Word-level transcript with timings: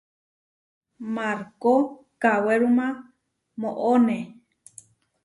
Markó 1.15 1.75
kawéruma 2.21 2.87
moʼoné. 3.61 4.17